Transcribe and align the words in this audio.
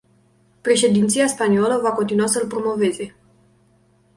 Președinția 0.61 1.27
spaniolă 1.27 1.77
va 1.81 1.91
continua 1.91 2.27
să-l 2.27 2.47
promoveze. 2.47 3.15